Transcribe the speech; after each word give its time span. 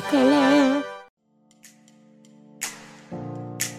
calar. 0.00 0.84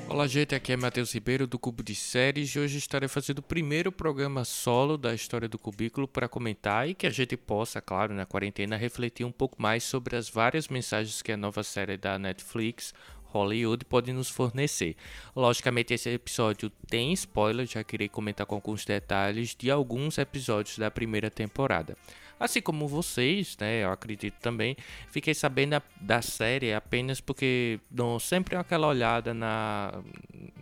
Olá 0.09 0.27
gente, 0.27 0.53
aqui 0.53 0.73
é 0.73 0.77
Matheus 0.77 1.13
Ribeiro 1.13 1.47
do 1.47 1.57
Cubo 1.57 1.81
de 1.81 1.95
Séries 1.95 2.49
e 2.49 2.59
hoje 2.59 2.77
estarei 2.77 3.07
fazendo 3.07 3.39
o 3.39 3.43
primeiro 3.43 3.89
programa 3.89 4.43
solo 4.43 4.97
da 4.97 5.13
história 5.13 5.47
do 5.47 5.57
Cubículo 5.57 6.05
para 6.05 6.27
comentar 6.27 6.89
e 6.89 6.93
que 6.93 7.07
a 7.07 7.09
gente 7.09 7.37
possa, 7.37 7.79
claro, 7.79 8.13
na 8.13 8.25
quarentena, 8.25 8.75
refletir 8.75 9.25
um 9.25 9.31
pouco 9.31 9.61
mais 9.61 9.83
sobre 9.83 10.17
as 10.17 10.29
várias 10.29 10.67
mensagens 10.67 11.21
que 11.21 11.31
a 11.31 11.37
nova 11.37 11.63
série 11.63 11.95
da 11.95 12.19
Netflix, 12.19 12.93
Hollywood 13.25 13.85
pode 13.85 14.11
nos 14.11 14.29
fornecer. 14.29 14.95
Logicamente, 15.33 15.93
esse 15.93 16.09
episódio 16.09 16.69
tem 16.89 17.13
spoiler, 17.13 17.65
já 17.65 17.83
queria 17.83 18.09
comentar 18.09 18.45
com 18.45 18.55
alguns 18.55 18.83
detalhes 18.83 19.55
de 19.55 19.71
alguns 19.71 20.17
episódios 20.17 20.77
da 20.77 20.91
primeira 20.91 21.29
temporada. 21.31 21.95
Assim 22.39 22.61
como 22.61 22.87
vocês, 22.87 23.57
né, 23.59 23.83
eu 23.83 23.91
acredito 23.91 24.35
também, 24.39 24.77
fiquei 25.09 25.33
sabendo 25.33 25.81
da, 25.99 26.21
série 26.21 26.73
apenas 26.73 27.19
porque 27.19 27.79
dou 27.89 28.19
sempre 28.19 28.55
aquela 28.55 28.87
olhada 28.87 29.33
na 29.33 30.03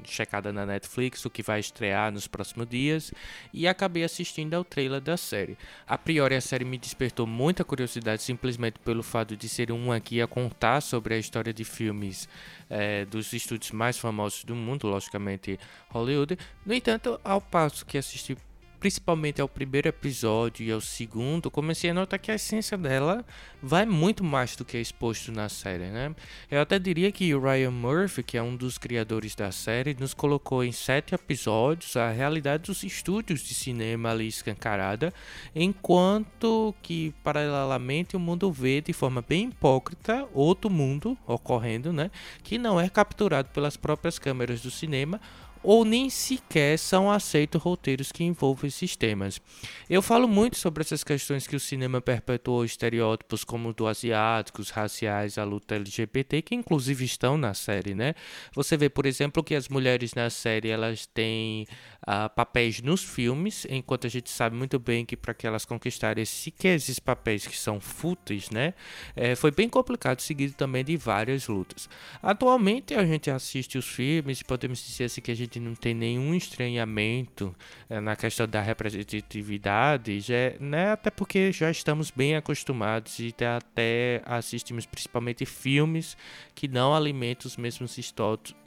checada 0.04 0.54
na 0.54 0.66
Netflix, 0.66 1.26
o 1.26 1.30
que 1.30 1.44
vai 1.44 1.60
estrear 1.60 2.12
nos 2.12 2.28
próximos 2.28 2.68
dias, 2.68 3.12
e 3.54 3.68
acabei 3.68 4.04
assistindo 4.04 4.54
ao 4.54 4.64
trailer 4.64 5.02
da 5.02 5.18
série. 5.18 5.58
A 5.88 5.98
priori 5.98 6.36
a 6.36 6.42
série 6.42 6.64
me 6.64 6.78
despertou 6.78 7.28
muita 7.28 7.64
curiosidade 7.64 8.22
simplesmente 8.22 8.80
pelo 8.80 9.04
fato 9.04 9.36
de 9.36 9.50
ser 9.50 9.72
uma 9.72 10.00
que 10.00 10.16
ia 10.16 10.28
contar 10.28 10.82
sobre 10.82 11.16
a 11.16 11.18
história 11.18 11.54
de 11.54 11.64
filmes 11.64 12.30
é, 12.70 13.06
dos 13.06 13.34
estúdios 13.34 13.72
mais 13.72 13.98
famosos 13.98 14.44
do 14.44 14.56
mundo, 14.56 14.88
logicamente 14.88 15.60
Hollywood. 15.90 16.38
No 16.66 16.74
entanto, 16.74 17.20
ao 17.24 17.42
passo 17.42 17.86
que 17.86 17.98
assisti 17.98 18.38
principalmente 18.86 19.42
ao 19.42 19.50
primeiro 19.50 19.88
episódio 19.88 20.64
e 20.64 20.72
ao 20.72 20.80
segundo, 20.80 21.50
comecei 21.50 21.90
a 21.90 21.94
notar 21.96 22.20
que 22.20 22.30
a 22.30 22.36
essência 22.36 22.78
dela 22.78 23.26
vai 23.60 23.84
muito 23.84 24.24
mais 24.24 24.56
do 24.56 24.64
que 24.64 24.78
é 24.78 24.80
exposto 24.80 25.32
na 25.32 25.50
série, 25.50 25.86
né? 25.86 26.16
Eu 26.52 26.62
até 26.62 26.78
diria 26.78 27.12
que 27.12 27.34
o 27.34 27.42
Ryan 27.42 27.72
Murphy, 27.72 28.22
que 28.22 28.38
é 28.38 28.44
um 28.44 28.56
dos 28.56 28.78
criadores 28.78 29.34
da 29.34 29.52
série, 29.52 29.98
nos 30.00 30.14
colocou 30.14 30.64
em 30.64 30.72
sete 30.72 31.16
episódios 31.16 31.98
a 31.98 32.12
realidade 32.12 32.66
dos 32.66 32.84
estúdios 32.84 33.42
de 33.42 33.56
cinema 33.56 34.12
ali 34.12 34.28
escancarada, 34.28 35.12
enquanto 35.56 36.76
que, 36.84 37.12
paralelamente, 37.24 38.16
o 38.16 38.20
mundo 38.20 38.52
vê 38.52 38.82
de 38.82 38.94
forma 38.94 39.26
bem 39.28 39.48
hipócrita 39.48 40.28
outro 40.32 40.70
mundo 40.70 41.18
ocorrendo, 41.26 41.92
né? 41.92 42.12
Que 42.44 42.60
não 42.60 42.80
é 42.80 42.88
capturado 42.88 43.50
pelas 43.50 43.78
próprias 43.78 44.20
câmeras 44.20 44.62
do 44.62 44.70
cinema 44.70 45.20
ou 45.66 45.84
nem 45.84 46.10
sequer 46.10 46.78
são 46.78 47.12
aceitos 47.12 47.62
roteiros 47.62 48.12
que 48.12 48.24
envolvem 48.24 48.70
sistemas. 48.70 49.42
Eu 49.90 50.02
falo 50.02 50.28
muito 50.28 50.58
sobre 50.58 50.82
essas 50.82 51.04
questões 51.04 51.48
que 51.48 51.56
o 51.56 51.60
cinema 51.60 52.00
perpetuou 52.00 52.64
estereótipos 52.64 53.44
como 53.44 53.74
do 53.74 53.88
asiáticos, 53.88 54.70
raciais, 54.70 55.38
a 55.38 55.44
luta 55.44 55.76
LGBT, 55.76 56.44
que 56.44 56.56
inclusive 56.56 57.04
estão 57.04 57.38
na 57.38 57.54
série, 57.54 57.96
né? 57.96 58.14
Você 58.54 58.78
vê, 58.78 58.90
por 58.90 59.06
exemplo, 59.06 59.44
que 59.44 59.56
as 59.56 59.68
mulheres 59.68 60.14
na 60.14 60.30
série 60.30 60.70
elas 60.70 61.08
têm 61.08 61.68
uh, 62.08 62.30
papéis 62.36 62.82
nos 62.82 63.04
filmes, 63.04 63.66
enquanto 63.70 64.06
a 64.06 64.10
gente 64.10 64.30
sabe 64.30 64.56
muito 64.56 64.78
bem 64.78 65.04
que 65.04 65.18
para 65.18 65.34
que 65.34 65.48
elas 65.48 65.66
conquistarem 65.66 66.26
sequer 66.26 66.76
esses 66.76 67.00
papéis 67.00 67.48
que 67.48 67.58
são 67.58 67.80
fúteis, 67.80 68.52
né? 68.52 68.74
É, 69.16 69.36
foi 69.36 69.50
bem 69.50 69.68
complicado, 69.68 70.20
seguido 70.20 70.54
também 70.54 70.84
de 70.84 70.96
várias 70.96 71.48
lutas. 71.48 71.90
Atualmente 72.22 72.94
a 72.94 73.04
gente 73.04 73.32
assiste 73.32 73.78
os 73.78 73.88
filmes 73.88 74.42
e 74.42 74.44
podemos 74.44 74.86
dizer 74.86 75.06
assim 75.06 75.22
que 75.22 75.32
a 75.32 75.36
gente 75.36 75.55
gente 75.56 75.60
não 75.60 75.76
tem 75.76 75.94
nenhum 75.94 76.34
estranhamento 76.36 77.56
é, 77.90 78.00
na 78.00 78.16
questão 78.16 78.48
da 78.48 78.62
representatividade, 78.62 80.20
já, 80.20 80.36
né? 80.60 80.92
até 80.92 81.10
porque 81.10 81.52
já 81.52 81.72
estamos 81.72 82.12
bem 82.12 82.36
acostumados 82.36 83.20
e 83.20 83.34
até 83.44 84.22
assistimos 84.26 84.86
principalmente 84.86 85.46
filmes 85.46 86.18
que 86.54 86.68
não 86.68 86.94
alimentam 86.94 87.48
os 87.48 87.58
mesmos 87.58 87.98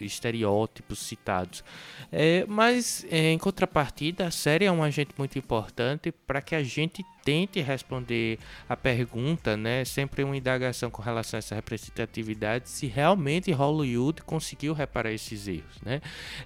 estereótipos 0.00 0.98
citados. 0.98 1.62
É, 2.10 2.44
mas, 2.48 3.06
é, 3.10 3.32
em 3.32 3.38
contrapartida, 3.38 4.26
a 4.26 4.30
série 4.30 4.64
é 4.64 4.72
um 4.72 4.82
agente 4.82 5.12
muito 5.16 5.38
importante 5.38 6.12
para 6.26 6.40
que 6.40 6.54
a 6.54 6.62
gente 6.62 7.04
tente 7.28 7.60
responder 7.60 8.38
a 8.66 8.74
pergunta, 8.74 9.54
né, 9.54 9.84
sempre 9.84 10.24
uma 10.24 10.34
indagação 10.34 10.90
com 10.90 11.02
relação 11.02 11.36
a 11.36 11.40
essa 11.40 11.54
representatividade, 11.54 12.70
se 12.70 12.86
realmente 12.86 13.52
Hollywood 13.52 14.22
conseguiu 14.22 14.72
reparar 14.72 15.12
esses 15.12 15.46
erros, 15.46 15.78
né? 15.82 16.00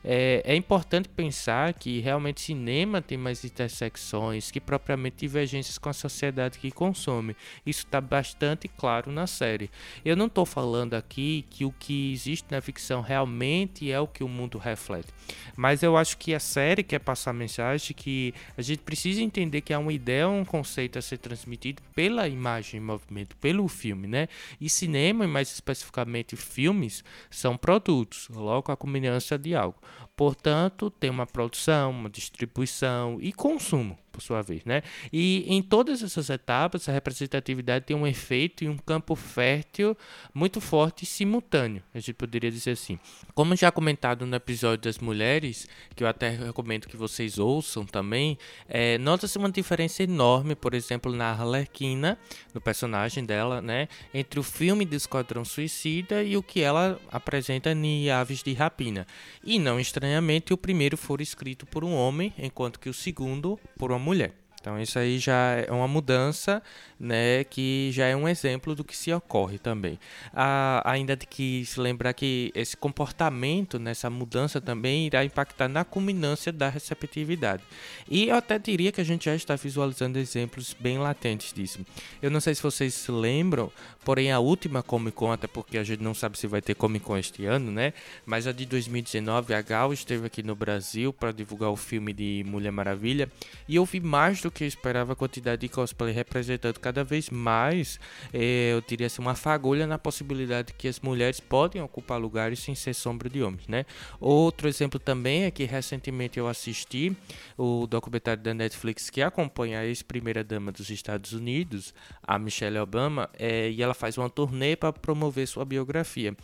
É, 0.04 0.42
é 0.44 0.56
importante 0.56 1.09
pensar 1.09 1.72
que 1.75 2.00
realmente 2.00 2.41
cinema 2.41 3.00
tem 3.00 3.16
mais 3.16 3.44
intersecções 3.44 4.50
que 4.50 4.60
propriamente 4.60 5.19
divergências 5.19 5.78
com 5.78 5.88
a 5.88 5.92
sociedade 5.92 6.59
que 6.59 6.72
consome. 6.72 7.37
Isso 7.65 7.84
está 7.84 8.00
bastante 8.00 8.66
claro 8.66 9.12
na 9.12 9.28
série. 9.28 9.71
Eu 10.04 10.16
não 10.16 10.26
estou 10.26 10.44
falando 10.44 10.94
aqui 10.94 11.44
que 11.48 11.65
o 11.65 11.71
que 11.71 12.12
existe 12.12 12.47
na 12.50 12.60
ficção 12.60 13.03
realmente 13.03 13.88
é 13.92 14.00
o 14.00 14.09
que 14.09 14.25
o 14.25 14.28
mundo 14.28 14.59
reflete, 14.59 15.15
mas 15.56 15.84
eu 15.84 15.97
acho 15.97 16.19
que 16.19 16.34
a 16.34 16.41
série 16.41 16.82
quer 16.82 16.98
passar 16.98 17.31
a 17.31 17.34
mensagem 17.34 17.94
que 17.94 18.34
a 18.59 18.62
gente 18.62 18.81
precisa 18.81 19.22
entender 19.22 19.60
que 19.60 19.72
há 19.72 19.78
uma 19.78 19.92
ideia, 19.92 20.28
um 20.28 20.44
conceito 20.44 20.72
conceito 20.72 20.99
a 20.99 21.03
ser 21.03 21.19
transmitido 21.19 21.83
pela 21.94 22.27
imagem 22.27 22.81
em 22.81 22.83
movimento, 22.83 23.37
pelo 23.37 23.69
filme, 23.69 24.09
né? 24.09 24.28
E 24.59 24.71
cinema, 24.71 25.25
e 25.25 25.28
mais 25.28 25.53
especificamente 25.53 26.34
filmes, 26.34 27.05
são 27.31 27.59
produtos, 27.59 28.28
logo 28.31 28.72
a 28.72 28.77
combinância 28.77 29.38
de 29.38 29.55
algo. 29.55 29.78
Portanto, 30.16 30.91
tem 30.91 31.10
uma 31.10 31.27
produção, 31.27 31.91
uma 31.91 32.09
distribuição 32.09 33.19
e 33.21 33.33
consumo 33.33 33.99
por 34.12 34.20
sua 34.20 34.42
vez, 34.42 34.64
né? 34.64 34.82
E 35.12 35.44
em 35.48 35.62
todas 35.62 36.02
essas 36.02 36.28
etapas, 36.28 36.88
a 36.88 36.92
representatividade 36.92 37.86
tem 37.86 37.96
um 37.96 38.06
efeito 38.06 38.62
e 38.62 38.68
um 38.68 38.76
campo 38.76 39.16
fértil 39.16 39.96
muito 40.34 40.60
forte 40.60 41.04
e 41.04 41.06
simultâneo, 41.06 41.82
a 41.94 41.98
gente 41.98 42.12
poderia 42.12 42.50
dizer 42.50 42.72
assim. 42.72 42.98
Como 43.34 43.56
já 43.56 43.72
comentado 43.72 44.26
no 44.26 44.36
episódio 44.36 44.84
das 44.84 44.98
mulheres, 44.98 45.66
que 45.96 46.04
eu 46.04 46.08
até 46.08 46.28
recomendo 46.28 46.86
que 46.86 46.96
vocês 46.96 47.38
ouçam 47.38 47.86
também, 47.86 48.36
é, 48.68 48.98
nota-se 48.98 49.38
uma 49.38 49.50
diferença 49.50 50.02
enorme, 50.02 50.54
por 50.54 50.74
exemplo, 50.74 51.12
na 51.12 51.30
Arlequina, 51.30 52.18
no 52.52 52.60
personagem 52.60 53.24
dela, 53.24 53.62
né? 53.62 53.88
Entre 54.12 54.38
o 54.38 54.42
filme 54.42 54.84
do 54.84 54.94
Esquadrão 54.94 55.44
Suicida 55.44 56.22
e 56.22 56.36
o 56.36 56.42
que 56.42 56.60
ela 56.60 57.00
apresenta 57.10 57.72
em 57.72 58.10
Aves 58.10 58.42
de 58.42 58.52
Rapina. 58.52 59.06
E 59.42 59.58
não 59.58 59.80
estranhamente, 59.80 60.52
o 60.52 60.58
primeiro 60.58 60.96
for 60.96 61.20
escrito 61.20 61.64
por 61.64 61.84
um 61.84 61.94
homem, 61.94 62.32
enquanto 62.38 62.78
que 62.78 62.90
o 62.90 62.94
segundo 62.94 63.58
por 63.78 63.90
uma 63.90 64.01
mulher. 64.02 64.32
Então 64.62 64.80
isso 64.80 64.96
aí 64.96 65.18
já 65.18 65.56
é 65.66 65.72
uma 65.72 65.88
mudança, 65.88 66.62
né, 66.98 67.42
que 67.42 67.90
já 67.92 68.06
é 68.06 68.14
um 68.14 68.28
exemplo 68.28 68.76
do 68.76 68.84
que 68.84 68.96
se 68.96 69.12
ocorre 69.12 69.58
também. 69.58 69.98
Ah, 70.32 70.80
ainda 70.84 71.16
de 71.16 71.26
que 71.26 71.66
se 71.66 71.80
lembrar 71.80 72.12
que 72.12 72.52
esse 72.54 72.76
comportamento, 72.76 73.76
nessa 73.76 74.08
mudança 74.08 74.60
também 74.60 75.06
irá 75.06 75.24
impactar 75.24 75.66
na 75.66 75.84
culminância 75.84 76.52
da 76.52 76.68
receptividade. 76.68 77.64
E 78.08 78.28
eu 78.28 78.36
até 78.36 78.56
diria 78.56 78.92
que 78.92 79.00
a 79.00 79.04
gente 79.04 79.24
já 79.24 79.34
está 79.34 79.56
visualizando 79.56 80.16
exemplos 80.16 80.76
bem 80.78 80.96
latentes 80.96 81.52
disso. 81.52 81.80
Eu 82.22 82.30
não 82.30 82.40
sei 82.40 82.54
se 82.54 82.62
vocês 82.62 82.94
se 82.94 83.10
lembram, 83.10 83.72
porém 84.04 84.30
a 84.30 84.38
última 84.38 84.80
Comic 84.80 85.16
Con, 85.16 85.32
até 85.32 85.48
porque 85.48 85.76
a 85.76 85.82
gente 85.82 86.04
não 86.04 86.14
sabe 86.14 86.38
se 86.38 86.46
vai 86.46 86.62
ter 86.62 86.76
Comic 86.76 87.04
Con 87.04 87.18
este 87.18 87.46
ano, 87.46 87.72
né, 87.72 87.94
mas 88.24 88.46
a 88.46 88.52
de 88.52 88.64
2019 88.64 89.54
a 89.54 89.60
Gal 89.60 89.92
esteve 89.92 90.26
aqui 90.26 90.40
no 90.40 90.54
Brasil 90.54 91.12
para 91.12 91.32
divulgar 91.32 91.70
o 91.70 91.76
filme 91.76 92.12
de 92.12 92.44
Mulher 92.46 92.70
Maravilha 92.70 93.28
e 93.66 93.74
eu 93.74 93.84
vi 93.84 93.98
mais 93.98 94.40
do 94.40 94.51
que 94.52 94.64
eu 94.64 94.68
esperava 94.68 95.12
a 95.12 95.16
quantidade 95.16 95.62
de 95.62 95.68
cosplay 95.68 96.12
representando 96.12 96.78
cada 96.78 97.02
vez 97.02 97.30
mais, 97.30 97.98
eh, 98.32 98.72
eu 98.72 98.80
diria 98.80 99.06
assim, 99.06 99.20
uma 99.20 99.34
fagulha 99.34 99.86
na 99.86 99.98
possibilidade 99.98 100.72
que 100.72 100.88
as 100.88 101.00
mulheres 101.00 101.40
podem 101.40 101.82
ocupar 101.82 102.20
lugares 102.20 102.60
sem 102.60 102.74
ser 102.74 102.94
sombra 102.94 103.28
de 103.28 103.42
homens, 103.42 103.66
né? 103.66 103.84
Outro 104.20 104.68
exemplo 104.68 105.00
também 105.00 105.44
é 105.44 105.50
que 105.50 105.64
recentemente 105.64 106.38
eu 106.38 106.46
assisti 106.46 107.16
o 107.56 107.86
documentário 107.86 108.42
da 108.42 108.54
Netflix 108.54 109.10
que 109.10 109.22
acompanha 109.22 109.80
a 109.80 109.86
ex-primeira 109.86 110.44
dama 110.44 110.70
dos 110.70 110.91
Estados 110.91 111.32
Unidos, 111.32 111.94
a 112.22 112.38
Michelle 112.38 112.78
Obama, 112.78 113.28
eh, 113.38 113.70
e 113.70 113.82
ela 113.82 113.94
faz 113.94 114.18
uma 114.18 114.28
turnê 114.28 114.76
para 114.76 114.92
promover 114.92 115.47
sua 115.47 115.65
biografia. 115.65 116.36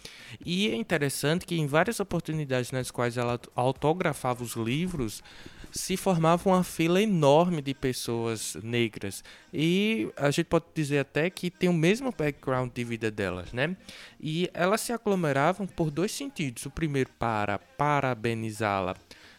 E 0.45 0.69
é 0.69 0.75
interessante 0.75 1.47
que 1.47 1.57
em 1.57 1.67
várias 1.67 2.01
oportunidades 2.01 2.73
nas 2.73 2.91
quais 2.91 3.17
ela 3.17 3.41
autografava 3.55 4.43
os 4.43 4.55
livros, 4.55 5.23
se 5.71 5.97
formava 5.97 6.49
uma 6.49 6.65
fila 6.65 7.01
enorme 7.01 7.61
de 7.63 7.75
pessoas 7.75 8.57
negras. 8.63 9.23
E 9.53 10.11
a 10.17 10.31
gente 10.31 10.47
pode 10.47 10.67
dizer 10.75 10.99
até 10.99 11.29
que 11.31 11.51
tem 11.51 11.69
o 11.69 11.75
mesmo 11.75 12.13
background 12.17 12.73
de 12.73 12.85
vida 12.85 13.11
delas, 13.11 13.53
né? 13.53 13.77
E 14.21 14.51
elas 14.55 14.81
se 14.81 14.93
aglomeravam 14.93 15.67
por 15.67 15.91
dois 15.91 16.13
sentidos. 16.13 16.67
O 16.67 16.71
primeiro, 16.71 17.11
para 17.19 17.59
parabenizá-la, 17.59 18.97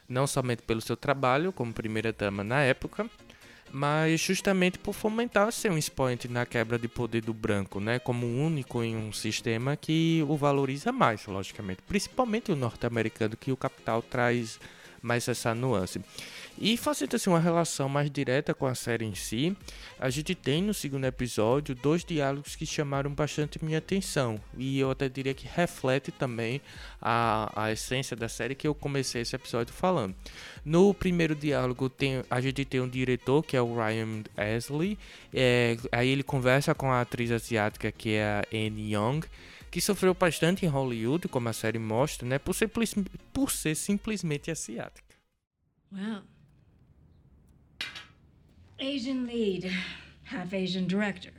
não 0.08 0.26
somente 0.26 0.64
pelo 0.64 0.82
seu 0.82 0.98
trabalho 0.98 1.52
como 1.52 1.74
primeira-dama 1.74 2.44
na 2.44 2.62
época, 2.62 3.10
mas 3.72 4.20
justamente 4.20 4.80
por 4.80 4.94
fomentar 4.94 5.52
ser 5.52 5.72
um 5.72 5.78
expoente 5.78 6.28
na 6.28 6.46
quebra 6.46 6.78
de 6.80 6.88
poder 6.88 7.22
do 7.22 7.34
branco, 7.34 7.80
né, 7.80 8.00
como 8.00 8.26
único 8.26 8.84
em 8.84 8.96
um 8.96 9.14
sistema 9.14 9.76
que 9.76 10.24
o 10.28 10.36
valoriza 10.36 10.92
mais, 10.92 11.26
logicamente, 11.28 11.82
principalmente 11.88 12.52
o 12.52 12.56
norte-americano, 12.56 13.38
que 13.38 13.52
o 13.52 13.58
capital 13.58 14.02
traz 14.02 14.60
mais 15.02 15.28
essa 15.28 15.54
nuance. 15.54 16.02
E 16.62 16.76
fazendo 16.76 17.16
assim 17.16 17.30
uma 17.30 17.40
relação 17.40 17.88
mais 17.88 18.12
direta 18.12 18.54
com 18.54 18.66
a 18.66 18.76
série 18.76 19.06
em 19.06 19.16
si, 19.16 19.56
a 19.98 20.10
gente 20.10 20.36
tem 20.36 20.62
no 20.62 20.74
segundo 20.74 21.06
episódio 21.06 21.74
dois 21.74 22.04
diálogos 22.04 22.54
que 22.56 22.66
chamaram 22.66 23.12
bastante 23.12 23.64
minha 23.64 23.78
atenção 23.78 24.38
e 24.58 24.78
eu 24.78 24.92
até 24.92 25.08
diria 25.08 25.34
que 25.34 25.48
reflete 25.48 26.12
também 26.12 26.60
a, 27.02 27.50
a 27.56 27.72
essência 27.72 28.16
da 28.16 28.28
série 28.28 28.56
que 28.56 28.68
eu 28.68 28.76
comecei 28.76 29.22
esse 29.22 29.34
episódio 29.34 29.74
falando. 29.74 30.14
No 30.66 30.94
primeiro 30.94 31.34
diálogo 31.34 31.90
tem, 31.90 32.24
a 32.30 32.42
gente 32.42 32.66
tem 32.66 32.82
um 32.82 32.90
diretor 32.90 33.42
que 33.42 33.56
é 33.56 33.62
o 33.62 33.74
Ryan 33.74 34.24
Ashley, 34.36 34.98
é, 35.34 35.78
aí 35.94 36.10
ele 36.10 36.24
conversa 36.24 36.76
com 36.76 36.92
a 36.92 37.00
atriz 37.00 37.32
asiática 37.32 37.90
que 37.90 38.16
é 38.16 38.24
a 38.24 38.44
Anne 38.54 38.94
Young 38.94 39.22
que 39.72 39.82
sofreu 39.82 40.14
bastante 40.14 40.66
em 40.66 40.70
Hollywood, 40.70 41.28
como 41.28 41.50
a 41.50 41.54
série 41.54 41.80
mostra, 41.80 42.28
né, 42.28 42.40
por 42.40 42.54
ser, 42.54 42.70
por 43.34 43.52
ser 43.52 43.76
simplesmente 43.76 44.52
asiática. 44.52 45.16
Well, 45.92 46.24
Asian 48.80 49.26
lead, 49.26 49.72
half 50.26 50.54
Asian 50.54 50.88
director. 50.88 51.34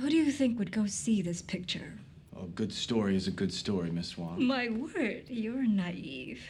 Who 0.00 0.08
do 0.08 0.16
you 0.16 0.32
think 0.32 0.58
would 0.58 0.72
go 0.72 0.86
see 0.86 1.22
this 1.22 1.42
picture? 1.42 1.98
A 2.36 2.46
good 2.46 2.72
story 2.72 3.16
is 3.16 3.26
a 3.26 3.32
good 3.32 3.52
story, 3.52 3.90
Miss 3.90 4.08
Swan. 4.08 4.42
My 4.42 4.68
word, 4.68 5.24
you're 5.28 5.66
naive. 5.66 6.40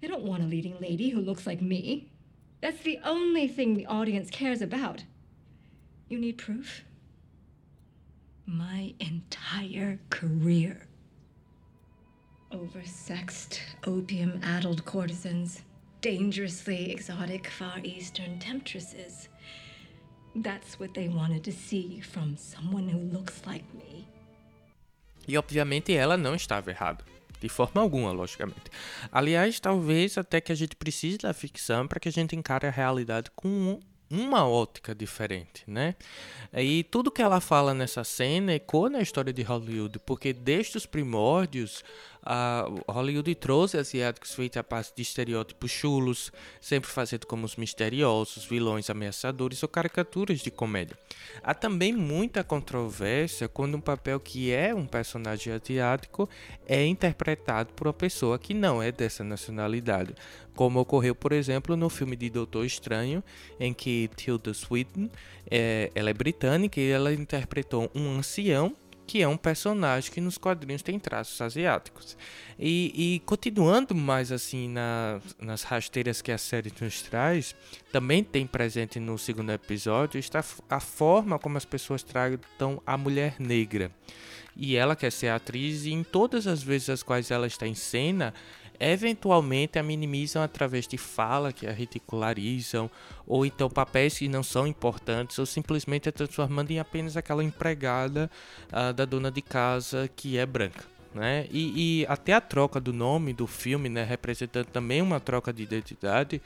They 0.00 0.08
don't 0.08 0.24
want 0.24 0.42
a 0.42 0.46
leading 0.46 0.76
lady 0.80 1.10
who 1.10 1.20
looks 1.20 1.46
like 1.46 1.62
me. 1.62 2.10
That's 2.60 2.82
the 2.82 2.98
only 3.04 3.48
thing 3.48 3.74
the 3.74 3.86
audience 3.86 4.30
cares 4.30 4.60
about. 4.60 5.04
You 6.08 6.18
need 6.18 6.38
proof? 6.38 6.84
My 8.46 8.94
entire 9.00 9.98
career. 10.10 10.86
Oversexed, 12.52 13.60
opium 13.86 14.40
addled 14.42 14.84
courtesans, 14.84 15.62
dangerously 16.00 16.92
exotic 16.92 17.48
Far 17.48 17.78
Eastern 17.82 18.38
temptresses. 18.38 19.28
That's 20.34 20.78
what 20.78 20.94
they 20.94 21.08
wanted 21.08 21.44
to 21.44 21.52
see 21.52 22.00
from 22.00 22.36
someone 22.36 22.88
who 22.88 22.98
looks 22.98 23.42
like 23.46 23.64
me. 23.74 24.06
E 25.26 25.36
obviamente 25.38 25.92
ela 25.94 26.16
não 26.16 26.34
estava 26.34 26.70
errada. 26.70 27.04
De 27.40 27.48
forma 27.48 27.80
alguma, 27.80 28.12
logicamente. 28.12 28.70
Aliás, 29.10 29.58
talvez 29.58 30.16
até 30.16 30.40
que 30.40 30.52
a 30.52 30.54
gente 30.54 30.76
precise 30.76 31.18
da 31.18 31.32
ficção 31.32 31.88
para 31.88 31.98
que 31.98 32.08
a 32.08 32.12
gente 32.12 32.36
encare 32.36 32.66
a 32.66 32.70
realidade 32.70 33.30
com 33.34 33.80
uma 34.12 34.46
ótica 34.46 34.94
diferente, 34.94 35.64
né? 35.66 35.94
E 36.52 36.84
tudo 36.84 37.10
que 37.10 37.22
ela 37.22 37.40
fala 37.40 37.72
nessa 37.72 38.04
cena 38.04 38.52
ecoa 38.52 38.90
na 38.90 39.00
história 39.00 39.32
de 39.32 39.42
Hollywood, 39.42 39.98
porque 40.00 40.34
desde 40.34 40.76
os 40.76 40.84
primórdios 40.84 41.82
a 42.24 42.68
Hollywood 42.88 43.34
trouxe 43.34 43.76
asiáticos 43.76 44.34
feitos 44.34 44.56
a 44.56 44.64
parte 44.64 44.92
de 44.94 45.02
estereótipos 45.02 45.70
chulos, 45.70 46.32
sempre 46.60 46.88
fazendo 46.88 47.26
como 47.26 47.44
os 47.44 47.56
misteriosos, 47.56 48.44
vilões 48.44 48.88
ameaçadores 48.88 49.62
ou 49.62 49.68
caricaturas 49.68 50.40
de 50.40 50.50
comédia. 50.50 50.96
Há 51.42 51.52
também 51.52 51.92
muita 51.92 52.44
controvérsia 52.44 53.48
quando 53.48 53.76
um 53.76 53.80
papel 53.80 54.20
que 54.20 54.52
é 54.52 54.74
um 54.74 54.86
personagem 54.86 55.52
asiático 55.52 56.28
é 56.66 56.86
interpretado 56.86 57.72
por 57.72 57.88
uma 57.88 57.92
pessoa 57.92 58.38
que 58.38 58.54
não 58.54 58.80
é 58.80 58.92
dessa 58.92 59.24
nacionalidade, 59.24 60.14
como 60.54 60.78
ocorreu, 60.78 61.14
por 61.14 61.32
exemplo, 61.32 61.76
no 61.76 61.88
filme 61.88 62.14
de 62.14 62.30
Doutor 62.30 62.64
Estranho, 62.64 63.22
em 63.58 63.72
que 63.72 64.08
Tilda 64.14 64.54
Swinton, 64.54 65.08
é, 65.50 65.90
ela 65.94 66.10
é 66.10 66.14
britânica 66.14 66.80
e 66.80 66.90
ela 66.90 67.12
interpretou 67.12 67.90
um 67.94 68.18
ancião 68.18 68.76
que 69.12 69.20
é 69.20 69.28
um 69.28 69.36
personagem 69.36 70.10
que 70.10 70.22
nos 70.22 70.38
quadrinhos 70.38 70.80
tem 70.80 70.98
traços 70.98 71.38
asiáticos. 71.38 72.16
E, 72.58 73.16
e 73.16 73.20
continuando 73.26 73.94
mais 73.94 74.32
assim 74.32 74.70
na, 74.70 75.20
nas 75.38 75.64
rasteiras 75.64 76.22
que 76.22 76.32
a 76.32 76.38
série 76.38 76.72
nos 76.80 77.02
traz, 77.02 77.54
também 77.92 78.24
tem 78.24 78.46
presente 78.46 78.98
no 78.98 79.18
segundo 79.18 79.52
episódio 79.52 80.18
está 80.18 80.42
a 80.66 80.80
forma 80.80 81.38
como 81.38 81.58
as 81.58 81.64
pessoas 81.66 82.02
tratam 82.02 82.82
a 82.86 82.96
mulher 82.96 83.34
negra. 83.38 83.92
E 84.56 84.76
ela 84.76 84.96
quer 84.96 85.12
ser 85.12 85.28
atriz 85.28 85.84
e 85.84 85.92
em 85.92 86.02
todas 86.02 86.46
as 86.46 86.62
vezes 86.62 86.88
as 86.88 87.02
quais 87.02 87.30
ela 87.30 87.46
está 87.46 87.66
em 87.66 87.74
cena, 87.74 88.32
eventualmente 88.90 89.78
a 89.78 89.82
minimizam 89.82 90.42
através 90.42 90.86
de 90.86 90.98
fala 90.98 91.52
que 91.52 91.66
a 91.66 91.72
ridicularizam, 91.72 92.90
ou 93.26 93.46
então 93.46 93.70
papéis 93.70 94.18
que 94.18 94.28
não 94.28 94.42
são 94.42 94.66
importantes, 94.66 95.38
ou 95.38 95.46
simplesmente 95.46 96.08
a 96.08 96.12
transformando 96.12 96.70
em 96.70 96.78
apenas 96.78 97.16
aquela 97.16 97.44
empregada 97.44 98.30
uh, 98.68 98.92
da 98.92 99.04
dona 99.04 99.30
de 99.30 99.42
casa 99.42 100.10
que 100.16 100.36
é 100.36 100.44
branca. 100.44 100.84
Né? 101.14 101.46
E, 101.50 102.00
e, 102.00 102.06
até 102.06 102.32
a 102.32 102.40
troca 102.40 102.80
do 102.80 102.90
nome 102.90 103.34
do 103.34 103.46
filme, 103.46 103.90
né, 103.90 104.02
representando 104.02 104.66
também 104.66 105.02
uma 105.02 105.20
troca 105.20 105.52
de 105.52 105.62
identidade, 105.62 106.40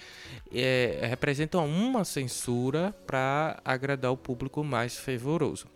é, 0.52 1.06
representa 1.08 1.58
uma 1.58 2.04
censura 2.04 2.92
para 3.06 3.60
agradar 3.64 4.10
o 4.10 4.16
público 4.16 4.64
mais 4.64 4.98
fervoroso. 4.98 5.66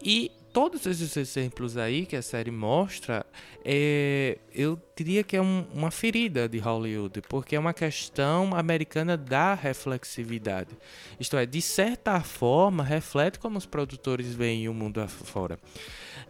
E 0.00 0.30
todos 0.52 0.86
esses 0.86 1.16
exemplos 1.16 1.76
aí 1.76 2.06
que 2.06 2.16
a 2.16 2.22
série 2.22 2.50
mostra, 2.50 3.24
é, 3.64 4.38
eu 4.52 4.80
diria 4.96 5.22
que 5.22 5.36
é 5.36 5.42
um, 5.42 5.64
uma 5.72 5.90
ferida 5.90 6.48
de 6.48 6.58
Hollywood, 6.58 7.22
porque 7.28 7.56
é 7.56 7.58
uma 7.58 7.72
questão 7.72 8.54
americana 8.54 9.16
da 9.16 9.54
reflexividade. 9.54 10.70
Isto 11.18 11.36
é, 11.36 11.46
de 11.46 11.62
certa 11.62 12.20
forma, 12.20 12.82
reflete 12.82 13.38
como 13.38 13.58
os 13.58 13.66
produtores 13.66 14.34
veem 14.34 14.68
o 14.68 14.74
mundo 14.74 15.00
afora. 15.00 15.58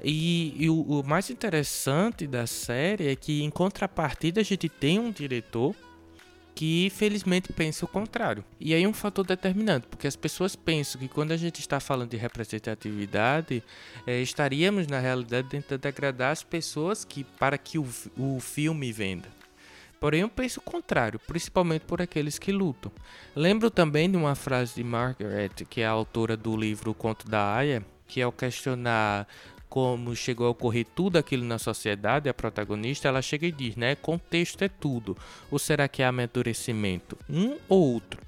E, 0.02 0.54
e 0.56 0.70
o, 0.70 0.80
o 0.80 1.02
mais 1.02 1.30
interessante 1.30 2.26
da 2.26 2.46
série 2.46 3.08
é 3.08 3.16
que, 3.16 3.42
em 3.42 3.50
contrapartida, 3.50 4.40
a 4.40 4.44
gente 4.44 4.68
tem 4.68 4.98
um 4.98 5.10
diretor 5.10 5.74
que 6.54 6.90
felizmente 6.90 7.52
pensa 7.52 7.84
o 7.84 7.88
contrário. 7.88 8.44
E 8.58 8.74
aí 8.74 8.86
um 8.86 8.92
fator 8.92 9.24
determinante, 9.24 9.86
porque 9.88 10.06
as 10.06 10.16
pessoas 10.16 10.54
pensam 10.54 11.00
que 11.00 11.08
quando 11.08 11.32
a 11.32 11.36
gente 11.36 11.60
está 11.60 11.80
falando 11.80 12.10
de 12.10 12.16
representatividade, 12.16 13.62
é, 14.06 14.20
estaríamos 14.20 14.86
na 14.86 14.98
realidade 14.98 15.48
tentando 15.48 15.86
agradar 15.86 16.32
as 16.32 16.42
pessoas 16.42 17.04
que 17.04 17.24
para 17.24 17.56
que 17.56 17.78
o, 17.78 17.86
o 18.16 18.40
filme 18.40 18.92
venda. 18.92 19.28
Porém, 20.00 20.22
eu 20.22 20.30
penso 20.30 20.60
o 20.60 20.62
contrário, 20.62 21.20
principalmente 21.20 21.82
por 21.82 22.00
aqueles 22.00 22.38
que 22.38 22.50
lutam. 22.50 22.90
Lembro 23.36 23.70
também 23.70 24.10
de 24.10 24.16
uma 24.16 24.34
frase 24.34 24.74
de 24.74 24.82
Margaret, 24.82 25.50
que 25.68 25.82
é 25.82 25.86
a 25.86 25.90
autora 25.90 26.38
do 26.38 26.56
livro 26.56 26.90
O 26.90 26.94
Conto 26.94 27.28
da 27.28 27.54
Aya, 27.54 27.84
que 28.08 28.22
ao 28.22 28.32
questionar 28.32 29.28
como 29.70 30.16
chegou 30.16 30.48
a 30.48 30.50
ocorrer 30.50 30.84
tudo 30.94 31.16
aquilo 31.16 31.44
na 31.44 31.58
sociedade, 31.58 32.28
a 32.28 32.34
protagonista, 32.34 33.06
ela 33.06 33.22
chega 33.22 33.46
e 33.46 33.52
diz, 33.52 33.76
né? 33.76 33.94
Contexto 33.94 34.62
é 34.62 34.68
tudo. 34.68 35.16
Ou 35.48 35.60
será 35.60 35.86
que 35.86 36.02
é 36.02 36.06
amadurecimento? 36.06 37.16
Um 37.30 37.56
ou 37.68 37.94
outro? 37.94 38.20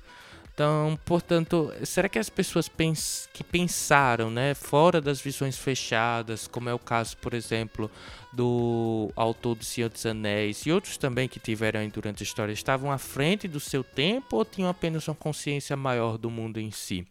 Então, 0.54 0.98
portanto, 1.04 1.72
será 1.82 2.08
que 2.08 2.18
as 2.18 2.28
pessoas 2.28 2.68
pens 2.68 3.28
que 3.32 3.42
pensaram, 3.42 4.30
né, 4.30 4.54
fora 4.54 5.00
das 5.00 5.20
visões 5.20 5.56
fechadas, 5.56 6.46
como 6.46 6.68
é 6.68 6.74
o 6.74 6.78
caso, 6.78 7.16
por 7.16 7.32
exemplo, 7.32 7.90
do 8.32 9.10
autor 9.16 9.56
do 9.56 9.64
Senhor 9.64 9.88
dos 9.88 10.04
Anéis 10.04 10.66
e 10.66 10.70
outros 10.70 10.98
também 10.98 11.26
que 11.26 11.40
tiveram 11.40 11.80
aí 11.80 11.88
durante 11.88 12.22
a 12.22 12.24
história, 12.24 12.52
estavam 12.52 12.92
à 12.92 12.98
frente 12.98 13.48
do 13.48 13.58
seu 13.58 13.82
tempo 13.82 14.36
ou 14.36 14.44
tinham 14.44 14.68
apenas 14.68 15.08
uma 15.08 15.14
consciência 15.14 15.74
maior 15.74 16.18
do 16.18 16.30
mundo 16.30 16.60
em 16.60 16.70
si? 16.70 17.06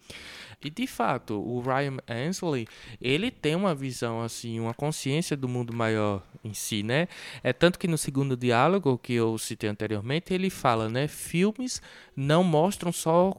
E 0.63 0.69
de 0.69 0.85
fato, 0.85 1.33
o 1.33 1.59
Ryan 1.59 1.97
Ansley, 2.07 2.67
ele 3.01 3.31
tem 3.31 3.55
uma 3.55 3.73
visão 3.73 4.21
assim, 4.21 4.59
uma 4.59 4.73
consciência 4.73 5.35
do 5.35 5.47
mundo 5.47 5.73
maior 5.73 6.23
em 6.43 6.53
si, 6.53 6.83
né? 6.83 7.07
É 7.43 7.51
tanto 7.51 7.79
que 7.79 7.87
no 7.87 7.97
segundo 7.97 8.37
diálogo 8.37 8.97
que 8.97 9.13
eu 9.13 9.37
citei 9.37 9.69
anteriormente, 9.69 10.33
ele 10.33 10.49
fala, 10.49 10.87
né, 10.87 11.07
filmes 11.07 11.81
não 12.15 12.43
mostram 12.43 12.91
só 12.91 13.35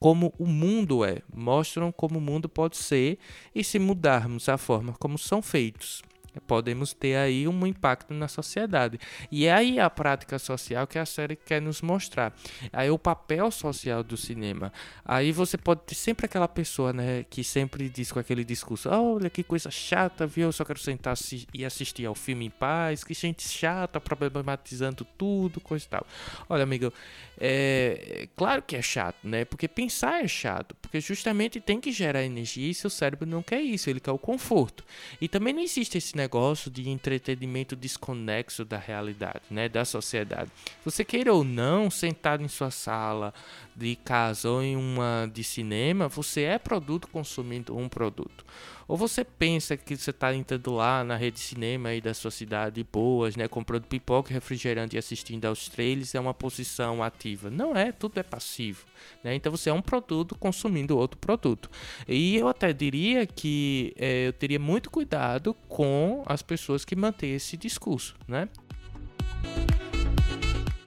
como 0.00 0.34
o 0.38 0.46
mundo 0.46 1.04
é, 1.04 1.22
mostram 1.32 1.90
como 1.90 2.18
o 2.18 2.20
mundo 2.20 2.48
pode 2.48 2.76
ser 2.76 3.18
e 3.54 3.64
se 3.64 3.78
mudarmos 3.78 4.48
a 4.48 4.58
forma 4.58 4.92
como 4.98 5.16
são 5.16 5.40
feitos 5.40 6.02
podemos 6.40 6.92
ter 6.92 7.16
aí 7.16 7.46
um 7.48 7.66
impacto 7.66 8.12
na 8.12 8.28
sociedade. 8.28 8.98
E 9.30 9.46
é 9.46 9.52
aí 9.52 9.78
a 9.78 9.88
prática 9.88 10.38
social 10.38 10.86
que 10.86 10.98
a 10.98 11.06
série 11.06 11.36
quer 11.36 11.60
nos 11.60 11.80
mostrar. 11.82 12.34
Aí 12.72 12.90
o 12.90 12.98
papel 12.98 13.50
social 13.50 14.02
do 14.02 14.16
cinema. 14.16 14.72
Aí 15.04 15.32
você 15.32 15.56
pode 15.56 15.82
ter 15.82 15.94
sempre 15.94 16.26
aquela 16.26 16.48
pessoa, 16.48 16.92
né, 16.92 17.24
que 17.28 17.42
sempre 17.44 17.88
diz 17.88 18.10
com 18.12 18.18
aquele 18.18 18.44
discurso: 18.44 18.88
"Olha 18.88 19.30
que 19.30 19.42
coisa 19.42 19.70
chata, 19.70 20.26
viu? 20.26 20.48
Eu 20.48 20.52
só 20.52 20.64
quero 20.64 20.78
sentar 20.78 21.14
e 21.52 21.64
assistir 21.64 22.06
ao 22.06 22.14
filme 22.14 22.46
em 22.46 22.50
paz. 22.50 23.04
Que 23.04 23.14
gente 23.14 23.48
chata, 23.48 24.00
problematizando 24.00 25.06
tudo, 25.16 25.60
coisa 25.60 25.84
e 25.84 25.88
tal". 25.88 26.06
Olha, 26.48 26.62
amigo, 26.62 26.92
é 27.38 28.28
claro 28.36 28.62
que 28.62 28.76
é 28.76 28.82
chato, 28.82 29.16
né? 29.24 29.44
Porque 29.44 29.68
pensar 29.68 30.24
é 30.24 30.28
chato, 30.28 30.74
porque 30.80 31.00
justamente 31.00 31.60
tem 31.60 31.80
que 31.80 31.92
gerar 31.92 32.22
energia 32.24 32.70
e 32.70 32.74
seu 32.74 32.90
cérebro 32.90 33.26
não 33.28 33.42
quer 33.42 33.60
isso, 33.60 33.90
ele 33.90 34.00
quer 34.00 34.12
o 34.12 34.18
conforto. 34.18 34.84
E 35.20 35.28
também 35.28 35.52
não 35.52 35.62
existe 35.62 35.98
esse 35.98 36.16
negócio 36.16 36.23
de 36.70 36.88
entretenimento 36.88 37.76
desconexo 37.76 38.64
da 38.64 38.78
realidade, 38.78 39.42
né, 39.50 39.68
da 39.68 39.84
sociedade. 39.84 40.50
Você 40.84 41.04
queira 41.04 41.32
ou 41.32 41.44
não, 41.44 41.90
sentado 41.90 42.42
em 42.42 42.48
sua 42.48 42.70
sala 42.70 43.32
de 43.74 43.96
casa 43.96 44.48
ou 44.48 44.62
em 44.62 44.76
uma 44.76 45.30
de 45.32 45.42
cinema, 45.42 46.08
você 46.08 46.42
é 46.42 46.58
produto 46.58 47.08
consumindo 47.08 47.76
um 47.76 47.88
produto. 47.88 48.44
Ou 48.86 48.96
você 48.96 49.24
pensa 49.24 49.76
que 49.76 49.96
você 49.96 50.10
está 50.10 50.34
entrando 50.34 50.74
lá 50.74 51.02
na 51.02 51.16
rede 51.16 51.36
de 51.36 51.42
cinema 51.42 51.88
aí 51.88 52.00
da 52.00 52.12
sua 52.12 52.30
cidade, 52.30 52.84
boas, 52.84 53.34
né? 53.34 53.48
Comprando 53.48 53.84
pipoca, 53.84 54.32
refrigerante 54.32 54.96
e 54.96 54.98
assistindo 54.98 55.46
aos 55.46 55.68
trailers, 55.68 56.14
é 56.14 56.20
uma 56.20 56.34
posição 56.34 57.02
ativa. 57.02 57.50
Não 57.50 57.74
é, 57.74 57.92
tudo 57.92 58.18
é 58.18 58.22
passivo. 58.22 58.84
Né? 59.22 59.34
Então 59.34 59.50
você 59.50 59.70
é 59.70 59.72
um 59.72 59.80
produto 59.80 60.34
consumindo 60.34 60.98
outro 60.98 61.18
produto. 61.18 61.70
E 62.06 62.36
eu 62.36 62.46
até 62.46 62.72
diria 62.72 63.26
que 63.26 63.94
é, 63.96 64.28
eu 64.28 64.32
teria 64.32 64.58
muito 64.58 64.90
cuidado 64.90 65.54
com 65.66 66.13
as 66.26 66.42
pessoas 66.42 66.84
que 66.84 66.94
mantêm 66.94 67.34
esse 67.34 67.56
discurso. 67.56 68.14
Né? 68.28 68.48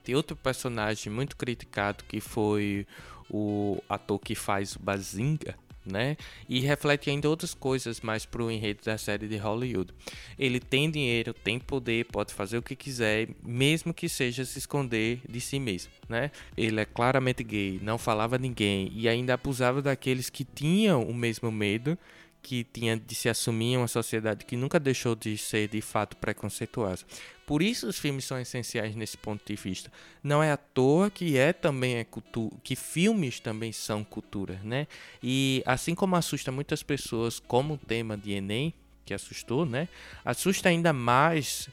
Tem 0.03 0.15
outro 0.15 0.36
personagem 0.36 1.12
muito 1.12 1.36
criticado 1.36 2.03
que 2.05 2.22
foi 2.22 2.88
o 3.29 3.81
ator 3.89 4.19
que 4.19 4.36
faz 4.36 4.75
o 4.75 4.79
Bazinga, 4.79 5.55
né? 5.86 6.17
E 6.48 6.60
reflete 6.60 7.10
ainda 7.10 7.29
outras 7.29 7.53
coisas 7.53 8.01
mais 8.01 8.25
para 8.25 8.43
o 8.43 8.51
enredo 8.51 8.81
da 8.84 8.98
série 8.98 9.27
de 9.27 9.38
Hollywood. 9.38 9.93
Ele 10.38 10.60
tem 10.60 10.89
dinheiro, 10.89 11.34
tem 11.34 11.60
poder, 11.60 12.05
pode 12.05 12.34
fazer 12.34 12.57
o 12.57 12.62
que 12.62 12.75
quiser, 12.75 13.29
mesmo 13.43 13.93
que 13.93 14.10
seja 14.10 14.46
se 14.46 14.60
esconder 14.60 15.22
de 15.27 15.39
si 15.41 15.60
mesmo, 15.60 15.91
né? 16.07 16.31
Ele 16.55 16.79
é 16.79 16.86
claramente 16.86 17.43
gay, 17.43 17.79
não 17.81 17.98
falava 17.98 18.36
a 18.36 18.39
ninguém 18.39 18.91
e 18.93 19.07
ainda 19.07 19.34
abusava 19.34 19.81
daqueles 19.81 20.29
que 20.29 20.43
tinham 20.43 21.03
o 21.03 21.13
mesmo 21.13 21.51
medo 21.51 21.98
que 22.41 22.63
tinha 22.63 22.98
de 22.98 23.15
se 23.15 23.27
assumir 23.29 23.77
uma 23.77 23.88
sociedade 23.88 24.46
que 24.46 24.56
nunca 24.56 24.79
deixou 24.79 25.15
de 25.15 25.38
ser 25.38 25.67
de 25.67 25.82
fato 25.82 26.15
preconceituosa. 26.17 27.06
Por 27.46 27.62
isso 27.62 27.88
os 27.88 27.98
filmes 27.98 28.25
são 28.25 28.39
essenciais 28.39 28.96
nesse 28.96 29.17
ponto 29.17 29.41
de 29.46 29.56
vista. 29.56 29.91
Não 30.24 30.44
é 30.44 30.51
à 30.51 30.58
toa 30.58 31.10
que 31.10 31.38
é 31.38 31.53
também 31.53 31.96
é 31.96 32.03
cultura, 32.03 32.56
que 32.63 32.75
filmes 32.75 33.39
também 33.39 33.72
são 33.72 34.03
cultura, 34.03 34.60
né? 34.63 34.88
E 35.24 35.63
assim 35.65 35.96
como 35.96 36.15
assusta 36.15 36.51
muitas 36.51 36.84
pessoas 36.84 37.39
como 37.39 37.75
o 37.75 37.77
tema 37.77 38.17
de 38.17 38.34
Enem, 38.34 38.74
que 39.06 39.13
assustou, 39.13 39.65
né? 39.65 39.88
Assusta 40.25 40.70
ainda 40.70 40.91
mais 40.91 41.70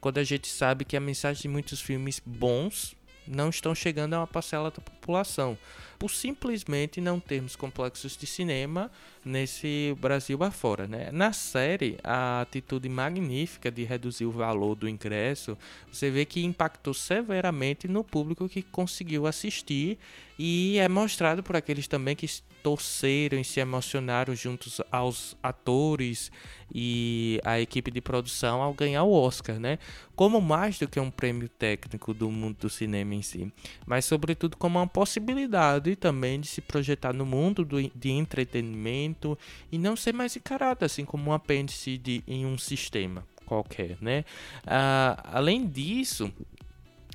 quando 0.00 0.18
a 0.18 0.24
gente 0.24 0.48
sabe 0.48 0.84
que 0.84 0.96
a 0.96 1.00
mensagem 1.00 1.42
de 1.42 1.48
muitos 1.48 1.80
filmes 1.80 2.22
bons 2.24 2.94
não 3.26 3.48
estão 3.48 3.74
chegando 3.74 4.14
a 4.14 4.20
uma 4.20 4.26
parcela 4.26 4.70
da 4.70 4.80
população, 5.06 5.56
por 5.98 6.10
simplesmente 6.10 7.00
não 7.00 7.20
termos 7.20 7.54
complexos 7.54 8.16
de 8.16 8.26
cinema 8.26 8.90
nesse 9.24 9.96
Brasil 9.98 10.42
afora. 10.42 10.86
Né? 10.86 11.10
Na 11.12 11.32
série, 11.32 11.96
a 12.02 12.42
atitude 12.42 12.88
magnífica 12.88 13.70
de 13.70 13.84
reduzir 13.84 14.26
o 14.26 14.30
valor 14.30 14.74
do 14.74 14.88
ingresso, 14.88 15.56
você 15.90 16.10
vê 16.10 16.24
que 16.24 16.44
impactou 16.44 16.92
severamente 16.92 17.86
no 17.86 18.02
público 18.02 18.48
que 18.48 18.62
conseguiu 18.62 19.26
assistir 19.26 19.98
e 20.38 20.76
é 20.78 20.88
mostrado 20.88 21.42
por 21.42 21.56
aqueles 21.56 21.88
também 21.88 22.14
que 22.14 22.26
torceram 22.62 23.38
e 23.38 23.44
se 23.44 23.60
emocionaram 23.60 24.34
juntos 24.34 24.80
aos 24.90 25.36
atores 25.40 26.32
e 26.74 27.40
a 27.44 27.60
equipe 27.60 27.92
de 27.92 28.00
produção 28.00 28.60
ao 28.60 28.74
ganhar 28.74 29.04
o 29.04 29.12
Oscar, 29.12 29.60
né? 29.60 29.78
Como 30.16 30.40
mais 30.40 30.76
do 30.76 30.88
que 30.88 30.98
um 30.98 31.10
prêmio 31.10 31.48
técnico 31.48 32.12
do 32.12 32.28
mundo 32.28 32.56
do 32.62 32.68
cinema 32.68 33.14
em 33.14 33.22
si, 33.22 33.52
mas 33.86 34.04
sobretudo 34.04 34.56
como 34.56 34.80
uma 34.80 34.86
possibilidade 34.96 35.94
também 35.94 36.40
de 36.40 36.46
se 36.46 36.62
projetar 36.62 37.12
no 37.12 37.26
mundo 37.26 37.66
do, 37.66 37.76
de 37.94 38.08
entretenimento 38.08 39.38
e 39.70 39.76
não 39.76 39.94
ser 39.94 40.14
mais 40.14 40.34
encarado 40.34 40.86
assim 40.86 41.04
como 41.04 41.28
um 41.28 41.34
apêndice 41.34 41.98
de, 41.98 42.24
em 42.26 42.46
um 42.46 42.56
sistema 42.56 43.22
qualquer, 43.44 43.98
né? 44.00 44.24
Uh, 44.64 45.20
além 45.24 45.66
disso, 45.66 46.32